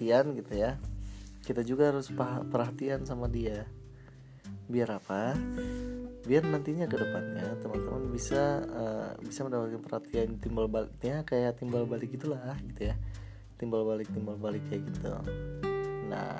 perhatian 0.00 0.32
gitu 0.32 0.52
ya. 0.56 0.80
Kita 1.44 1.60
juga 1.60 1.92
harus 1.92 2.08
perhatian 2.48 3.04
sama 3.04 3.28
dia. 3.28 3.68
Biar 4.64 4.96
apa? 4.96 5.36
Biar 6.24 6.40
nantinya 6.48 6.88
ke 6.88 6.96
depannya 6.96 7.60
teman-teman 7.60 8.08
bisa 8.08 8.64
uh, 8.64 9.12
bisa 9.20 9.44
mendapatkan 9.44 9.84
perhatian 9.84 10.40
timbal 10.40 10.72
baliknya 10.72 11.20
kayak 11.28 11.60
timbal 11.60 11.84
balik 11.84 12.16
gitulah 12.16 12.56
gitu 12.72 12.88
ya. 12.88 12.96
Timbal 13.60 13.84
balik 13.84 14.08
timbal 14.08 14.40
balik 14.40 14.64
kayak 14.72 14.88
gitu. 14.88 15.12
Nah 16.08 16.32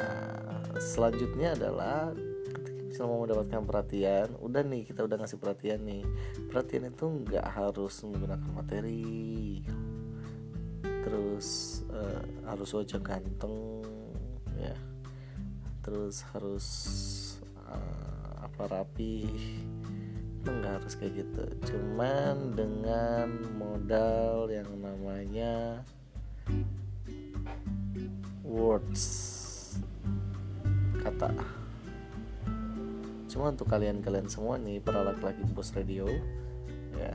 selanjutnya 0.80 1.52
adalah 1.52 2.16
ketika 2.48 2.80
bisa 2.80 3.04
mau 3.04 3.20
mendapatkan 3.20 3.60
perhatian 3.68 4.40
udah 4.40 4.64
nih 4.64 4.88
kita 4.88 5.04
udah 5.04 5.20
ngasih 5.20 5.36
perhatian 5.36 5.84
nih. 5.84 6.04
Perhatian 6.48 6.88
itu 6.88 7.04
nggak 7.04 7.44
harus 7.44 7.92
menggunakan 8.08 8.50
materi 8.56 9.60
terus 11.10 11.82
uh, 11.90 12.22
harus 12.46 12.70
wajah 12.70 13.02
ganteng 13.02 13.82
ya. 14.54 14.78
Terus 15.82 16.22
harus 16.30 16.66
uh, 17.66 18.46
apa 18.46 18.70
rapi. 18.70 19.26
Nggak 20.46 20.72
harus 20.78 20.94
kayak 20.94 21.26
gitu. 21.26 21.42
Cuman 21.66 22.54
dengan 22.54 23.26
modal 23.58 24.46
yang 24.54 24.70
namanya 24.78 25.82
words 28.46 29.02
kata. 31.02 31.34
Cuma 33.26 33.50
untuk 33.50 33.66
kalian-kalian 33.66 34.30
semua 34.30 34.62
nih 34.62 34.78
para 34.78 35.02
laki-laki 35.02 35.42
bos 35.50 35.74
radio 35.74 36.06
ya 36.98 37.14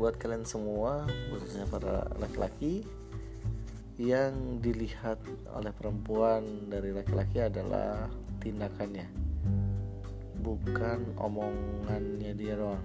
buat 0.00 0.16
kalian 0.16 0.48
semua 0.48 1.04
khususnya 1.28 1.68
para 1.68 2.08
laki-laki 2.16 2.88
yang 4.00 4.64
dilihat 4.64 5.20
oleh 5.52 5.68
perempuan 5.76 6.72
dari 6.72 6.88
laki-laki 6.88 7.44
adalah 7.44 8.08
tindakannya. 8.40 9.04
Bukan 10.40 11.20
omongannya 11.20 12.32
dia 12.32 12.56
doang. 12.56 12.80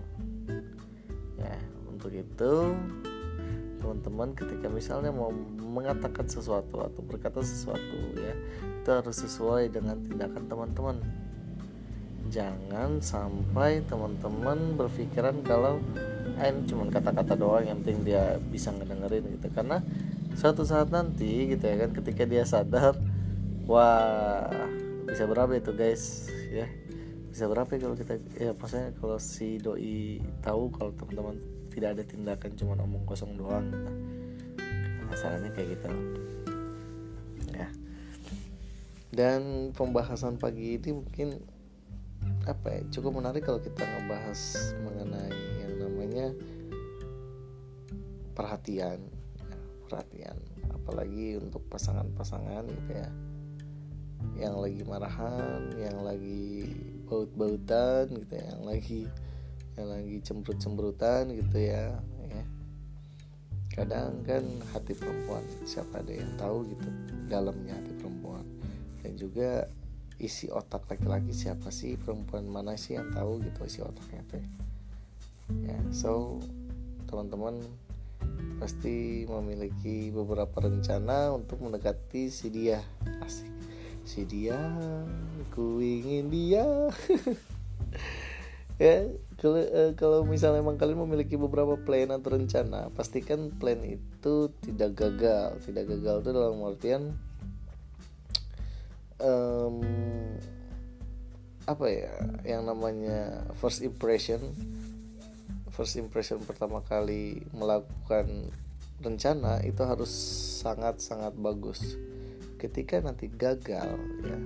Ya 1.40 1.56
untuk 1.88 2.12
itu 2.12 2.76
teman-teman 3.80 4.36
ketika 4.36 4.68
misalnya 4.68 5.16
mau 5.16 5.32
mengatakan 5.56 6.28
sesuatu 6.28 6.84
atau 6.84 7.00
berkata 7.00 7.40
sesuatu 7.40 8.12
ya 8.12 8.36
itu 8.60 8.90
harus 8.92 9.16
sesuai 9.24 9.72
dengan 9.72 10.04
tindakan 10.04 10.52
teman-teman. 10.52 11.00
Jangan 12.28 13.00
sampai 13.00 13.88
teman-teman 13.88 14.76
berpikiran 14.76 15.40
kalau 15.48 15.80
ah, 16.38 16.48
ini 16.52 16.68
cuma 16.68 16.88
kata-kata 16.92 17.34
doang 17.40 17.66
yang 17.66 17.80
penting 17.84 18.04
dia 18.08 18.38
bisa 18.52 18.72
ngedengerin 18.76 19.40
gitu. 19.40 19.48
Karena 19.52 19.80
suatu 20.36 20.68
saat 20.68 20.92
nanti 20.92 21.56
gitu 21.56 21.64
ya 21.64 21.88
kan 21.88 21.92
ketika 21.96 22.24
dia 22.28 22.44
sadar 22.44 23.00
wah 23.66 24.52
bisa 25.08 25.24
berapa 25.26 25.52
itu 25.56 25.72
guys? 25.72 26.28
Ya 26.52 26.68
bisa 27.36 27.52
berapa 27.52 27.68
ya 27.68 27.80
kalau 27.84 27.96
kita 28.00 28.14
ya 28.40 28.52
maksudnya 28.56 28.96
kalau 28.96 29.20
si 29.20 29.60
doi 29.60 30.24
tahu 30.40 30.72
kalau 30.72 30.96
teman-teman 30.96 31.36
tidak 31.68 32.00
ada 32.00 32.04
tindakan 32.08 32.52
cuma 32.56 32.80
omong 32.80 33.04
kosong 33.04 33.36
doang 33.36 33.68
gitu. 33.68 33.92
masalahnya 35.12 35.52
kayak 35.52 35.76
gitu. 35.76 35.88
Ya. 37.52 37.68
Dan 39.12 39.72
pembahasan 39.76 40.40
pagi 40.40 40.80
ini 40.80 40.96
mungkin 40.96 41.44
apa 42.48 42.80
ya 42.80 42.82
cukup 42.96 43.20
menarik 43.20 43.44
kalau 43.44 43.60
kita 43.60 43.84
ngebahas 43.84 44.40
namanya 46.16 46.32
perhatian 48.32 49.00
ya, 49.04 49.58
perhatian. 49.92 50.38
Apalagi 50.72 51.36
untuk 51.36 51.68
pasangan-pasangan 51.68 52.64
gitu 52.72 52.92
ya. 52.96 53.10
Yang 54.40 54.56
lagi 54.56 54.82
marahan 54.88 55.62
yang 55.76 55.98
lagi 56.08 56.72
baut-bautan 57.06 58.10
gitu 58.10 58.34
ya 58.34 58.46
yang 58.58 58.64
lagi 58.66 59.02
yang 59.76 59.88
lagi 59.92 60.16
cemberut-cemberutan 60.24 61.36
gitu 61.36 61.58
ya 61.60 62.00
ya. 62.32 62.44
Kadang 63.76 64.24
kan 64.24 64.44
hati 64.72 64.96
perempuan 64.96 65.44
siapa 65.68 66.00
ada 66.00 66.16
yang 66.16 66.32
tahu 66.40 66.64
gitu 66.72 66.88
dalamnya 67.28 67.76
hati 67.76 67.92
perempuan. 68.00 68.48
Dan 69.04 69.20
juga 69.20 69.68
isi 70.16 70.48
otak 70.48 70.88
laki-laki 70.88 71.36
siapa 71.36 71.70
sih 71.76 72.00
perempuan 72.00 72.48
mana 72.48 72.80
sih 72.80 72.96
yang 72.96 73.12
tahu 73.12 73.44
gitu 73.44 73.68
isi 73.68 73.84
otaknya 73.84 74.24
teh 74.32 74.46
ya 75.50 75.78
so 75.94 76.42
teman-teman 77.06 77.62
pasti 78.58 79.28
memiliki 79.28 80.10
beberapa 80.10 80.64
rencana 80.64 81.36
untuk 81.36 81.60
mendekati 81.62 82.32
si 82.32 82.48
dia. 82.48 82.82
Asik. 83.22 83.52
Si 84.06 84.24
dia 84.24 84.58
ku 85.52 85.82
ingin 85.82 86.32
dia. 86.32 86.66
Ya 88.76 89.08
kalau 89.40 89.64
uh, 89.64 89.96
kalau 89.96 90.28
misalnya 90.28 90.60
emang 90.60 90.76
kalian 90.76 91.00
memiliki 91.08 91.40
beberapa 91.40 91.80
plan 91.80 92.12
atau 92.12 92.36
rencana 92.36 92.92
pastikan 92.92 93.48
plan 93.56 93.80
itu 93.80 94.52
tidak 94.60 95.00
gagal. 95.00 95.64
Tidak 95.64 95.84
gagal 95.96 96.16
itu 96.20 96.30
dalam 96.36 96.60
artian 96.60 97.16
um, 99.24 99.80
apa 101.64 101.86
ya 101.88 102.14
yang 102.44 102.68
namanya 102.68 103.48
first 103.56 103.80
impression 103.80 104.44
first 105.76 106.00
impression 106.00 106.40
pertama 106.40 106.80
kali 106.80 107.44
melakukan 107.52 108.48
rencana 109.04 109.60
itu 109.68 109.84
harus 109.84 110.10
sangat 110.64 111.04
sangat 111.04 111.36
bagus. 111.36 112.00
Ketika 112.56 113.04
nanti 113.04 113.28
gagal 113.28 114.00
ya. 114.24 114.40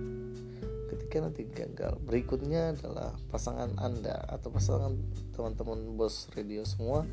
Ketika 0.89 1.21
nanti 1.21 1.45
gagal 1.45 2.01
berikutnya 2.01 2.73
adalah 2.73 3.13
pasangan 3.29 3.77
anda 3.77 4.25
atau 4.25 4.49
pasangan 4.49 4.97
teman-teman 5.37 5.93
bos 5.93 6.25
radio 6.33 6.65
semua 6.65 7.05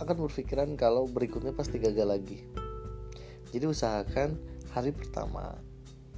akan 0.00 0.16
berpikiran 0.24 0.72
kalau 0.80 1.04
berikutnya 1.04 1.52
pasti 1.52 1.76
gagal 1.76 2.08
lagi. 2.08 2.40
Jadi 3.52 3.64
usahakan 3.68 4.40
hari 4.72 4.96
pertama 4.96 5.60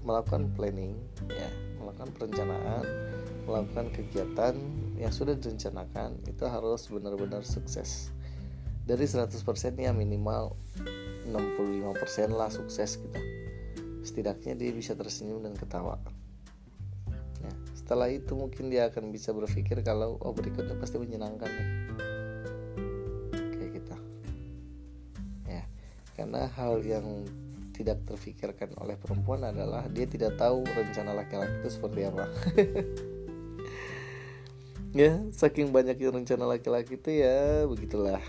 melakukan 0.02 0.50
planning 0.54 0.98
ya 1.30 1.50
melakukan 1.78 2.10
perencanaan 2.14 2.84
melakukan 3.46 3.90
kegiatan 3.90 4.54
yang 4.94 5.10
sudah 5.10 5.34
direncanakan 5.34 6.14
itu 6.30 6.44
harus 6.46 6.86
benar-benar 6.86 7.42
sukses. 7.42 8.14
Dari 8.82 9.06
100% 9.06 9.34
ya 9.78 9.90
minimal 9.94 10.54
65% 11.26 12.34
lah 12.34 12.50
sukses 12.50 12.98
kita 12.98 13.22
setidaknya 14.02 14.58
dia 14.58 14.70
bisa 14.74 14.98
tersenyum 14.98 15.42
dan 15.46 15.54
ketawa. 15.54 15.98
Ya, 17.42 17.54
setelah 17.74 18.10
itu 18.10 18.34
mungkin 18.34 18.70
dia 18.70 18.90
akan 18.90 19.10
bisa 19.14 19.30
berpikir 19.30 19.78
kalau 19.86 20.19
oh 20.19 20.34
berikutnya 20.34 20.78
pasti 20.78 20.98
menyenangkan 20.98 21.50
nih. 21.50 21.69
Kayak 23.58 23.70
kita 23.78 23.96
ya 25.46 25.62
karena 26.19 26.50
hal 26.58 26.82
yang 26.82 27.26
tidak 27.82 28.06
terfikirkan 28.06 28.70
oleh 28.78 28.94
perempuan 28.94 29.43
adalah 29.43 29.91
dia 29.91 30.06
tidak 30.06 30.38
tahu 30.38 30.62
rencana 30.62 31.12
laki-laki 31.19 31.54
itu 31.60 31.69
seperti 31.69 32.00
apa. 32.06 32.25
Ya 34.93 35.16
saking 35.32 35.72
banyaknya 35.72 36.12
rencana 36.12 36.44
laki-laki 36.44 37.00
itu 37.00 37.25
ya 37.25 37.65
begitulah. 37.65 38.20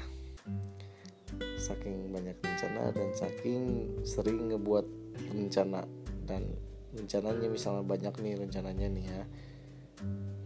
Saking 1.59 2.07
banyak 2.07 2.39
rencana 2.39 2.87
dan 2.95 3.11
saking 3.11 3.91
sering 4.07 4.47
ngebuat 4.47 4.87
rencana 5.35 5.83
dan 6.23 6.47
rencananya 6.95 7.51
misalnya 7.51 7.83
banyak 7.83 8.15
nih 8.15 8.47
rencananya 8.47 8.87
nih 8.95 9.05
ya. 9.11 9.23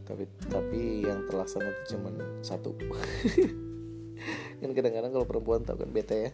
Tapi 0.09 0.25
tapi 0.49 1.05
yang 1.05 1.21
terlaksana 1.29 1.69
itu 1.69 1.93
cuma 1.93 2.09
satu. 2.41 2.73
Kan 4.57 4.73
kadang-kadang 4.73 5.13
kalau 5.13 5.25
perempuan 5.29 5.61
tahu 5.61 5.85
kan 5.85 5.93
bete 5.93 6.17
ya 6.17 6.31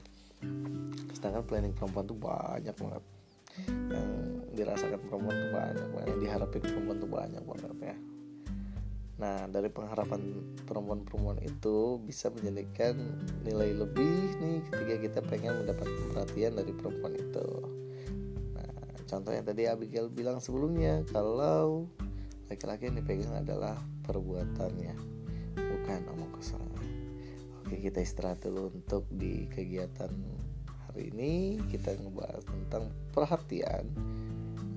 sedangkan 1.23 1.47
planning 1.47 1.71
perempuan 1.71 2.03
tuh 2.03 2.19
banyak 2.19 2.75
banget. 2.75 3.03
Yang 3.87 4.07
dirasakan 4.59 4.99
perempuan 5.07 5.35
tuh 5.39 5.51
banyak 5.55 5.87
banget 5.95 6.07
yang 6.11 6.19
diharapin 6.19 6.61
perempuan 6.67 6.97
tuh 6.99 7.11
banyak 7.15 7.43
banget 7.47 7.71
ya. 7.79 7.97
Nah 9.23 9.37
dari 9.47 9.69
pengharapan 9.71 10.19
perempuan-perempuan 10.67 11.39
itu 11.39 12.03
bisa 12.03 12.27
menjadikan 12.27 12.99
nilai 13.47 13.71
lebih 13.71 14.35
nih 14.35 14.59
ketika 14.67 14.95
kita 14.99 15.19
pengen 15.23 15.63
mendapat 15.63 15.87
perhatian 16.11 16.59
dari 16.59 16.75
perempuan 16.75 17.15
itu. 17.15 17.47
Nah 18.51 18.67
contoh 19.07 19.31
yang 19.31 19.47
tadi 19.47 19.63
Abigail 19.71 20.11
bilang 20.11 20.43
sebelumnya 20.43 21.07
kalau 21.07 21.87
laki-laki 22.51 22.91
yang 22.91 22.99
dipegang 22.99 23.31
adalah 23.39 23.79
perbuatannya 24.03 24.93
bukan 25.55 25.99
omong 26.11 26.31
kosongnya 26.35 26.83
oke 27.63 27.75
kita 27.79 28.03
istirahat 28.03 28.43
dulu 28.43 28.69
untuk 28.69 29.07
di 29.09 29.47
kegiatan 29.49 30.11
hari 30.93 31.09
ini 31.09 31.57
kita 31.73 31.97
ngebahas 31.97 32.45
tentang 32.45 32.93
perhatian 33.17 33.89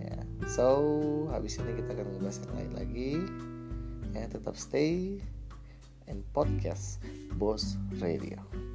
ya. 0.00 0.16
So 0.48 1.28
habis 1.28 1.60
ini 1.60 1.76
kita 1.76 1.92
akan 1.92 2.08
ngebahas 2.16 2.40
yang 2.40 2.54
lain 2.56 2.72
lagi. 2.72 3.12
Ya 4.16 4.24
tetap 4.32 4.56
stay 4.56 5.20
in 6.08 6.24
podcast 6.32 7.04
Boss 7.36 7.76
Radio 8.00 8.65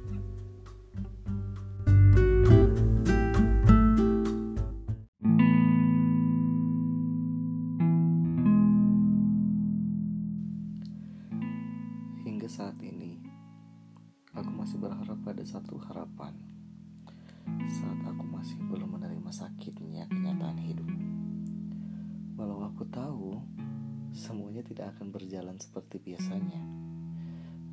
tidak 24.72 24.96
akan 24.96 25.12
berjalan 25.12 25.60
seperti 25.60 26.00
biasanya, 26.00 26.56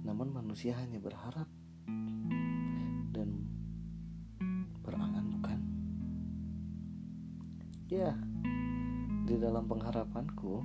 namun 0.04 0.36
manusia 0.36 0.75
hanya 0.75 1.00
berharap 1.00 1.48
dan 3.16 3.48
berangan, 4.84 5.24
bukan? 5.31 5.60
Ya, 7.88 8.19
di 9.24 9.40
dalam 9.40 9.63
pengharapanku 9.72 10.60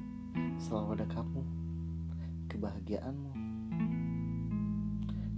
selalu 0.59 0.99
ada 0.99 1.07
kamu, 1.07 1.43
kebahagiaanmu, 2.51 3.33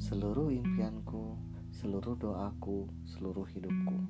seluruh 0.00 0.48
impianku, 0.48 1.36
seluruh 1.76 2.16
doaku, 2.16 2.88
seluruh 3.04 3.44
hidupku. 3.52 4.00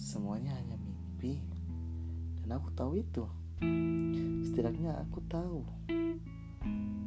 Semuanya 0.00 0.56
hanya 0.56 0.80
mimpi, 0.80 1.44
dan 2.40 2.56
aku 2.56 2.72
tahu 2.72 2.96
itu. 2.96 3.28
Setidaknya 4.50 4.98
aku 5.06 5.22
tahu 5.30 5.62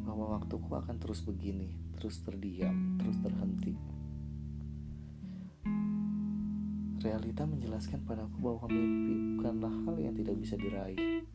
bahwa 0.08 0.40
waktuku 0.40 0.80
akan 0.80 0.96
terus 0.96 1.20
begini, 1.28 1.76
terus 2.00 2.24
terdiam, 2.24 2.96
terus 2.96 3.20
terhenti. 3.20 3.76
Realita 7.04 7.44
menjelaskan 7.44 8.08
padaku 8.08 8.40
bahwa 8.40 8.72
mimpi 8.72 9.36
bukanlah 9.36 9.76
hal 9.76 9.96
yang 10.00 10.16
tidak 10.16 10.40
bisa 10.40 10.56
diraih. 10.56 11.28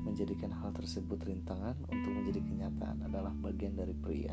Menjadikan 0.00 0.48
hal 0.64 0.72
tersebut 0.72 1.20
rintangan 1.28 1.76
untuk 1.92 2.16
menjadi 2.16 2.40
kenyataan 2.40 3.04
adalah 3.04 3.36
bagian 3.36 3.76
dari 3.76 3.92
pria. 3.92 4.32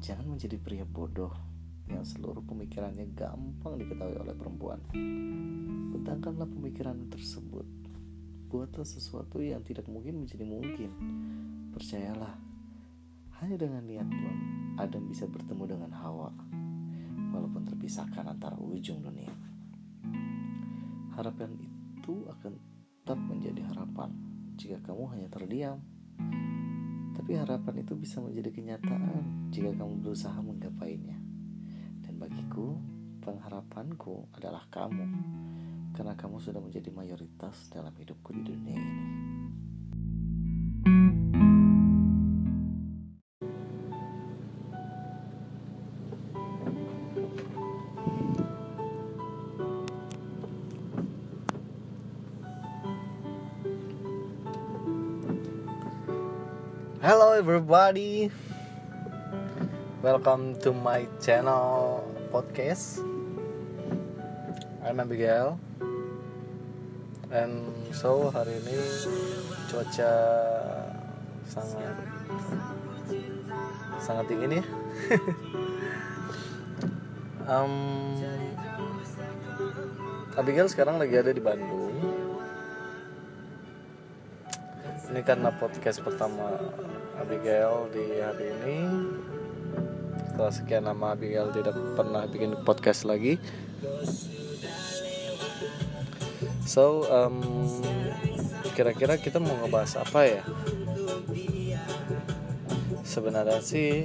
Jangan 0.00 0.24
menjadi 0.24 0.56
pria 0.56 0.88
bodoh 0.88 1.36
yang 1.92 2.00
seluruh 2.00 2.40
pemikirannya 2.48 3.12
gampang 3.12 3.76
diketahui 3.76 4.16
oleh 4.16 4.32
perempuan. 4.32 4.80
Bentangkanlah 5.92 6.48
pemikiran 6.48 7.12
tersebut. 7.12 7.88
Buatlah 8.48 8.88
sesuatu 8.88 9.44
yang 9.44 9.60
tidak 9.60 9.84
mungkin 9.92 10.24
menjadi 10.24 10.48
mungkin. 10.48 10.90
Percayalah, 11.68 12.32
hanya 13.44 13.56
dengan 13.60 13.84
niat 13.84 14.08
pun 14.08 14.36
Adam 14.80 15.04
bisa 15.04 15.28
bertemu 15.28 15.76
dengan 15.76 15.92
Hawa 15.92 16.32
walaupun 17.28 17.68
terpisahkan 17.68 18.24
antara 18.24 18.56
ujung 18.56 19.04
dunia. 19.04 19.30
Harapan 21.12 21.60
itu 21.60 22.24
akan 22.24 22.56
tetap 23.04 23.20
menjadi 23.20 23.68
harapan 23.68 24.10
jika 24.56 24.80
kamu 24.80 25.04
hanya 25.12 25.28
terdiam. 25.28 25.78
Tapi 27.12 27.36
harapan 27.36 27.84
itu 27.84 27.98
bisa 28.00 28.24
menjadi 28.24 28.48
kenyataan 28.48 29.52
jika 29.52 29.76
kamu 29.76 30.00
berusaha 30.00 30.38
menggapainya. 30.40 31.20
Dan 32.00 32.16
bagiku, 32.16 32.80
pengharapanku 33.20 34.32
adalah 34.34 34.64
kamu, 34.72 35.04
karena 35.98 36.14
kamu 36.14 36.38
sudah 36.38 36.62
menjadi 36.62 36.94
mayoritas 36.94 37.74
dalam 37.74 37.90
hidupku 37.98 38.30
di 38.30 38.46
dunia 38.46 38.78
ini. 38.78 39.02
Hello 57.02 57.34
everybody. 57.34 58.30
Welcome 59.98 60.62
to 60.62 60.70
my 60.70 61.10
channel 61.18 62.06
podcast. 62.30 63.02
I'm 64.86 65.02
Abigail 65.02 65.58
And 67.28 67.68
so 67.92 68.32
hari 68.32 68.56
ini 68.64 68.80
cuaca 69.68 70.12
sangat 71.44 71.96
sangat 74.00 74.24
dingin 74.32 74.60
ya. 74.60 74.64
Um, 77.48 78.12
Abigail 80.36 80.68
sekarang 80.68 81.00
lagi 81.00 81.16
ada 81.16 81.32
di 81.32 81.40
Bandung. 81.40 81.96
Ini 85.08 85.24
karena 85.24 85.48
podcast 85.56 86.04
pertama 86.04 86.60
Abigail 87.16 87.88
di 87.88 88.20
hari 88.20 88.52
ini. 88.52 88.78
Setelah 90.28 90.52
sekian 90.52 90.84
lama 90.92 91.16
Abigail 91.16 91.48
tidak 91.56 91.72
pernah 91.96 92.28
bikin 92.28 92.52
podcast 92.68 93.08
lagi 93.08 93.40
so 96.68 97.08
um, 97.08 97.40
kira-kira 98.76 99.16
kita 99.16 99.40
mau 99.40 99.56
ngebahas 99.64 100.04
apa 100.04 100.20
ya? 100.28 100.42
Sebenarnya 103.08 103.64
sih 103.64 104.04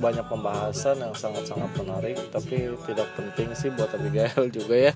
banyak 0.00 0.24
pembahasan 0.24 1.04
yang 1.04 1.12
sangat-sangat 1.12 1.68
menarik 1.76 2.16
tapi 2.32 2.72
tidak 2.88 3.08
penting 3.12 3.52
sih 3.52 3.68
buat 3.76 3.92
Abigail 3.92 4.48
juga 4.56 4.90
ya. 4.90 4.92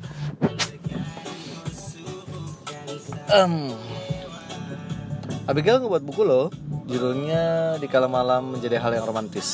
Um, 3.32 3.70
Abigail 5.48 5.80
ngebuat 5.80 6.04
buku 6.04 6.20
loh 6.20 6.52
Judulnya 6.84 7.74
Di 7.80 7.88
Kala 7.88 8.04
Malam 8.04 8.52
Menjadi 8.52 8.76
Hal 8.76 8.92
Yang 8.92 9.06
Romantis 9.08 9.48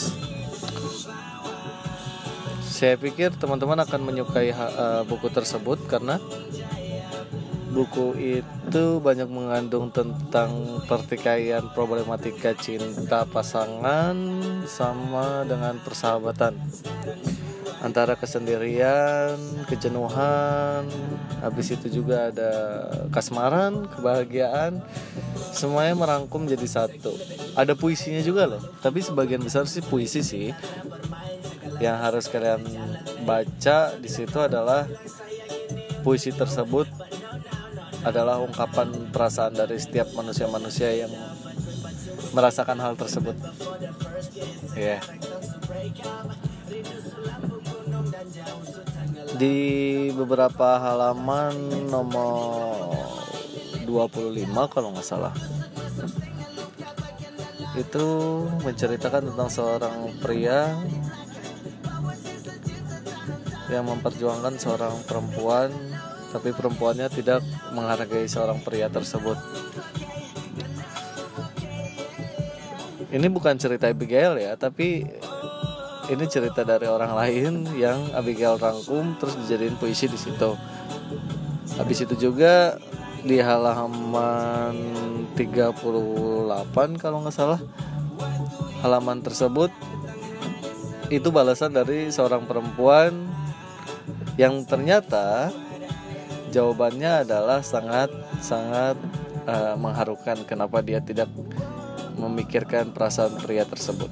Saya 2.79 2.95
pikir 2.95 3.35
teman-teman 3.35 3.83
akan 3.83 4.07
menyukai 4.07 4.55
uh, 4.55 5.03
buku 5.03 5.27
tersebut 5.35 5.83
Karena 5.91 6.23
Buku 7.75 8.15
itu 8.15 8.85
banyak 9.03 9.27
mengandung 9.27 9.91
tentang 9.91 10.79
pertikaian 10.87 11.67
problematika 11.75 12.55
cinta 12.55 13.27
pasangan 13.27 14.15
sama 14.65 15.43
dengan 15.43 15.77
persahabatan 15.83 16.55
antara 17.79 18.19
kesendirian, 18.19 19.39
kejenuhan, 19.71 20.83
habis 21.39 21.71
itu 21.71 22.03
juga 22.03 22.31
ada 22.35 22.53
kasmaran, 23.15 23.87
kebahagiaan, 23.87 24.83
semuanya 25.55 25.95
merangkum 25.95 26.47
jadi 26.51 26.67
satu. 26.67 27.15
Ada 27.55 27.79
puisinya 27.79 28.19
juga 28.23 28.51
loh, 28.51 28.63
tapi 28.83 29.03
sebagian 29.03 29.43
besar 29.43 29.71
sih 29.71 29.83
puisi 29.83 30.23
sih. 30.27 30.51
Yang 31.79 31.97
harus 32.03 32.25
kalian 32.27 32.63
baca 33.23 33.79
di 33.99 34.11
situ 34.11 34.39
adalah 34.43 34.87
puisi 36.03 36.35
tersebut 36.35 36.87
adalah 38.07 38.39
ungkapan 38.43 39.11
perasaan 39.11 39.55
dari 39.59 39.79
setiap 39.79 40.15
manusia-manusia 40.15 41.07
yang 41.07 41.13
merasakan 42.35 42.79
hal 42.79 42.95
tersebut. 42.95 43.35
Ya. 44.75 44.99
Yeah 44.99 45.01
di 49.39 49.57
beberapa 50.11 50.83
halaman 50.83 51.55
nomor 51.87 52.91
25 53.87 54.35
kalau 54.67 54.91
nggak 54.91 55.07
salah 55.07 55.31
itu 57.79 58.07
menceritakan 58.67 59.31
tentang 59.31 59.47
seorang 59.47 59.97
pria 60.19 60.75
yang 63.69 63.85
memperjuangkan 63.89 64.57
seorang 64.57 64.95
perempuan 65.05 65.73
tapi 66.29 66.53
perempuannya 66.53 67.09
tidak 67.09 67.41
menghargai 67.73 68.29
seorang 68.29 68.61
pria 68.61 68.89
tersebut 68.93 69.37
ini 73.09 73.27
bukan 73.33 73.57
cerita 73.57 73.89
Abigail 73.89 74.37
ya 74.37 74.57
tapi 74.61 75.05
ini 76.09 76.25
cerita 76.25 76.65
dari 76.65 76.89
orang 76.89 77.13
lain 77.13 77.69
yang 77.77 78.01
Abigail 78.17 78.57
rangkum 78.57 79.21
terus 79.21 79.37
dijadiin 79.45 79.77
puisi 79.77 80.09
di 80.09 80.17
situ. 80.17 80.57
Habis 81.77 82.09
itu 82.09 82.15
juga 82.17 82.81
di 83.21 83.37
halaman 83.37 84.75
38 85.37 85.77
kalau 86.97 87.19
nggak 87.21 87.35
salah 87.35 87.61
halaman 88.81 89.21
tersebut 89.21 89.69
itu 91.13 91.29
balasan 91.29 91.77
dari 91.77 92.09
seorang 92.09 92.49
perempuan 92.49 93.13
yang 94.41 94.63
ternyata 94.63 95.51
jawabannya 96.55 97.27
adalah 97.27 97.61
sangat 97.61 98.09
sangat 98.41 98.97
uh, 99.45 99.75
mengharukan 99.77 100.45
kenapa 100.49 100.81
dia 100.81 101.03
tidak 101.03 101.29
memikirkan 102.19 102.91
perasaan 102.91 103.39
pria 103.39 103.63
tersebut. 103.63 104.11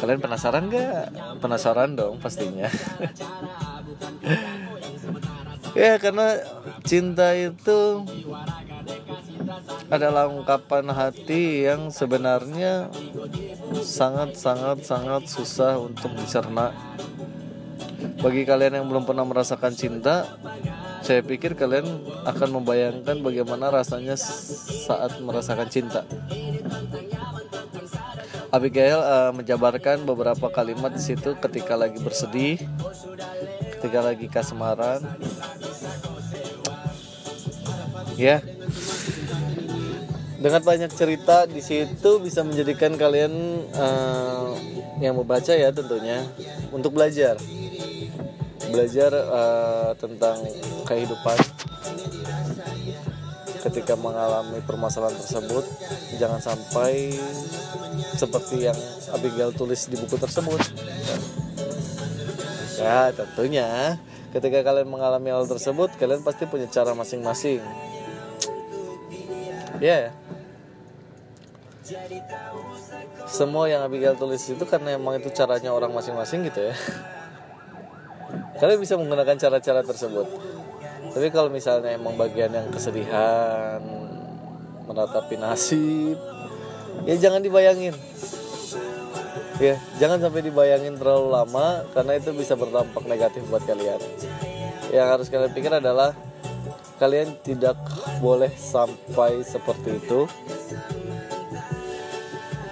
Kalian 0.00 0.20
penasaran 0.22 0.70
gak? 0.72 1.12
Penasaran 1.38 1.92
dong 1.94 2.16
pastinya. 2.18 2.66
ya 5.78 6.00
karena 6.02 6.40
cinta 6.82 7.36
itu 7.36 8.02
adalah 9.90 10.30
ungkapan 10.30 10.90
hati 10.90 11.66
yang 11.66 11.90
sebenarnya 11.90 12.88
sangat 13.82 14.38
sangat 14.38 14.86
sangat 14.86 15.26
susah 15.26 15.78
untuk 15.78 16.14
dicerna 16.16 16.72
bagi 18.20 18.44
kalian 18.44 18.80
yang 18.80 18.86
belum 18.88 19.04
pernah 19.08 19.24
merasakan 19.24 19.72
cinta 19.72 20.26
saya 21.00 21.24
pikir 21.24 21.56
kalian 21.56 21.86
akan 22.28 22.60
membayangkan 22.60 23.18
bagaimana 23.24 23.72
rasanya 23.72 24.14
saat 24.16 25.16
merasakan 25.24 25.68
cinta 25.72 26.04
Abigail 28.50 28.98
uh, 28.98 29.30
menjabarkan 29.30 30.02
beberapa 30.02 30.50
kalimat 30.50 30.90
di 30.90 30.98
situ 30.98 31.38
ketika 31.38 31.78
lagi 31.78 32.02
bersedih, 32.02 32.58
ketika 33.78 34.02
lagi 34.02 34.26
kasmaran. 34.26 35.06
Ya. 38.18 38.42
Dengan 40.40 40.64
banyak 40.64 40.88
cerita 40.96 41.44
di 41.44 41.60
situ 41.60 42.16
bisa 42.16 42.40
menjadikan 42.40 42.96
kalian 42.96 43.60
uh, 43.76 44.56
yang 44.96 45.12
membaca 45.12 45.52
ya 45.52 45.68
tentunya 45.68 46.24
untuk 46.72 46.96
belajar. 46.96 47.36
Belajar 48.72 49.12
uh, 49.12 49.92
tentang 50.00 50.40
kehidupan. 50.88 51.36
Ketika 53.60 53.92
mengalami 54.00 54.64
permasalahan 54.64 55.20
tersebut 55.20 55.68
jangan 56.16 56.40
sampai 56.40 57.12
seperti 58.16 58.64
yang 58.64 58.78
Abigail 59.12 59.52
tulis 59.52 59.92
di 59.92 60.00
buku 60.00 60.16
tersebut. 60.16 60.60
Ya 62.80 63.12
tentunya. 63.12 64.00
Ketika 64.32 64.64
kalian 64.64 64.88
mengalami 64.88 65.36
hal 65.36 65.44
tersebut 65.44 65.92
kalian 66.00 66.24
pasti 66.24 66.48
punya 66.48 66.64
cara 66.70 66.96
masing-masing 66.96 67.89
ya. 69.80 70.12
Yeah. 70.12 70.12
semua 73.26 73.66
yang 73.66 73.82
Abigail 73.82 74.14
tulis 74.14 74.42
itu 74.46 74.62
karena 74.62 74.94
emang 74.94 75.18
itu 75.18 75.26
caranya 75.34 75.74
orang 75.74 75.90
masing-masing 75.90 76.46
gitu 76.46 76.70
ya. 76.70 76.74
Kalian 78.60 78.78
bisa 78.78 78.94
menggunakan 78.94 79.34
cara-cara 79.38 79.80
tersebut. 79.82 80.26
Tapi 81.10 81.26
kalau 81.34 81.50
misalnya 81.50 81.90
emang 81.90 82.14
bagian 82.14 82.54
yang 82.54 82.70
kesedihan 82.70 83.82
menatapi 84.86 85.38
nasib 85.38 86.18
ya 87.06 87.14
jangan 87.18 87.42
dibayangin. 87.42 87.94
Ya 89.60 89.76
jangan 89.98 90.22
sampai 90.22 90.46
dibayangin 90.46 90.96
terlalu 90.96 91.34
lama 91.34 91.84
karena 91.92 92.16
itu 92.16 92.30
bisa 92.32 92.54
berdampak 92.54 93.04
negatif 93.06 93.42
buat 93.50 93.64
kalian. 93.66 93.98
Yang 94.90 95.06
harus 95.06 95.26
kalian 95.30 95.52
pikir 95.54 95.72
adalah 95.74 96.14
kalian 96.98 97.32
tidak 97.40 97.80
boleh 98.20 98.52
sampai 98.52 99.40
seperti 99.40 99.96
itu. 99.96 100.28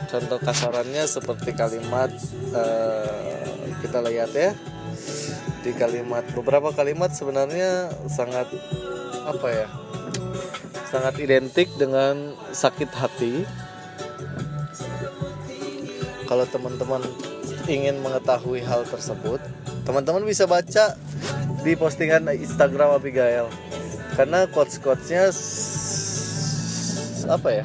Contoh 0.09 0.41
kasarannya 0.41 1.05
seperti 1.05 1.53
kalimat 1.57 2.13
uh, 2.53 3.49
kita 3.81 3.99
lihat 4.05 4.31
ya. 4.37 4.53
Di 5.65 5.75
kalimat 5.75 6.23
beberapa 6.33 6.71
kalimat 6.71 7.13
sebenarnya 7.13 7.93
sangat 8.09 8.49
apa 9.29 9.49
ya 9.53 9.69
sangat 10.89 11.21
identik 11.21 11.69
dengan 11.77 12.33
sakit 12.53 12.89
hati. 12.97 13.45
Kalau 16.29 16.45
teman-teman 16.49 17.01
ingin 17.69 18.01
mengetahui 18.01 18.65
hal 18.65 18.85
tersebut 18.89 19.41
teman-teman 19.85 20.25
bisa 20.25 20.45
baca 20.45 20.97
di 21.65 21.73
postingan 21.77 22.29
Instagram 22.33 22.97
Abigail 22.97 23.49
karena 24.19 24.51
quotes-quotesnya 24.51 25.31
apa 27.31 27.63
ya? 27.63 27.65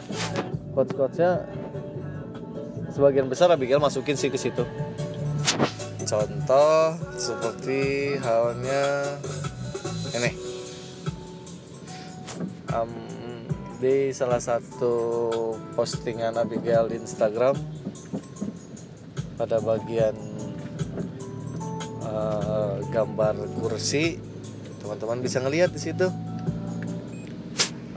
Quotes-quotesnya 0.77 1.49
sebagian 2.93 3.25
besar 3.25 3.49
Abigail 3.49 3.81
masukin 3.81 4.13
sih 4.13 4.29
ke 4.29 4.37
situ. 4.37 4.61
Contoh 6.05 6.93
seperti 7.17 8.13
halnya 8.21 9.17
ini. 10.13 10.29
Um, 12.69 12.93
di 13.81 14.13
salah 14.13 14.37
satu 14.37 14.93
postingan 15.73 16.37
Abigail 16.37 16.85
di 16.85 17.01
Instagram 17.01 17.57
pada 19.41 19.57
bagian 19.57 20.13
uh, 22.05 22.77
gambar 22.93 23.41
kursi 23.57 24.21
teman-teman 24.85 25.17
bisa 25.25 25.41
ngelihat 25.41 25.73
di 25.73 25.81
situ 25.81 26.13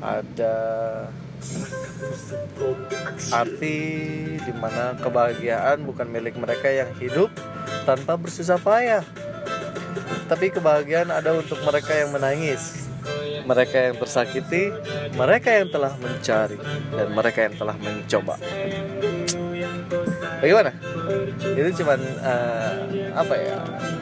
ada 0.06 0.56
arti 3.34 3.78
di 4.38 4.52
mana 4.54 4.94
kebahagiaan 5.02 5.82
bukan 5.82 6.06
milik 6.06 6.38
mereka 6.38 6.70
yang 6.70 6.90
hidup 7.02 7.34
tanpa 7.82 8.14
bersusah 8.14 8.62
payah. 8.62 9.02
Tapi 10.30 10.54
kebahagiaan 10.54 11.10
ada 11.10 11.34
untuk 11.34 11.58
mereka 11.66 11.94
yang 11.94 12.14
menangis, 12.14 12.86
mereka 13.46 13.90
yang 13.90 13.96
tersakiti, 13.98 14.70
mereka 15.14 15.54
yang 15.54 15.70
telah 15.70 15.94
mencari, 15.98 16.58
dan 16.94 17.08
mereka 17.14 17.38
yang 17.46 17.54
telah 17.54 17.76
mencoba. 17.78 18.34
Bagaimana? 20.42 20.70
Itu 21.54 21.70
cuman 21.82 22.00
uh, 22.22 22.70
apa 23.14 23.34
ya? 23.38 23.56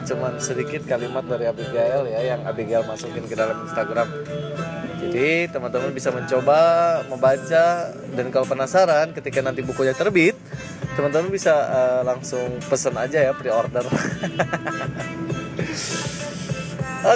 Cuman 0.05 0.37
sedikit 0.41 0.83
kalimat 0.85 1.23
dari 1.25 1.45
Abigail 1.47 2.09
ya 2.09 2.35
yang 2.35 2.41
Abigail 2.43 2.83
masukin 2.85 3.25
ke 3.29 3.37
dalam 3.37 3.65
Instagram. 3.65 4.09
Jadi 5.15 5.47
teman-teman 5.47 5.95
bisa 5.95 6.11
mencoba 6.11 6.59
membaca 7.07 7.87
dan 8.19 8.27
kalau 8.35 8.43
penasaran 8.43 9.15
ketika 9.15 9.39
nanti 9.39 9.63
bukunya 9.63 9.95
terbit, 9.95 10.35
teman-teman 10.99 11.31
bisa 11.31 11.55
uh, 11.55 12.01
langsung 12.03 12.59
pesen 12.67 12.99
aja 12.99 13.23
ya 13.23 13.31
pre-order 13.31 13.87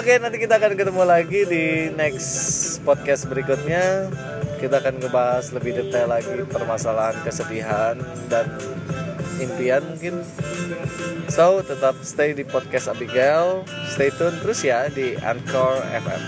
Oke, 0.00 0.16
nanti 0.16 0.40
kita 0.40 0.56
akan 0.56 0.80
ketemu 0.80 1.02
lagi 1.04 1.44
di 1.44 1.92
next 1.92 2.80
podcast 2.88 3.28
berikutnya. 3.28 4.08
Kita 4.56 4.80
akan 4.80 4.96
ngebahas 5.04 5.52
lebih 5.52 5.84
detail 5.84 6.08
lagi 6.08 6.40
permasalahan 6.48 7.20
kesedihan 7.20 8.00
dan 8.32 8.48
impian 9.44 9.84
mungkin. 9.84 10.24
So, 11.28 11.60
tetap 11.60 12.00
stay 12.00 12.32
di 12.32 12.48
podcast 12.48 12.88
Abigail. 12.88 13.68
Stay 13.92 14.08
tune 14.16 14.40
terus 14.40 14.64
ya 14.64 14.88
di 14.88 15.20
Anchor 15.20 15.84
FM. 15.84 16.22